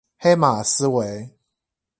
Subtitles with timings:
[0.17, 1.29] 黑馬思維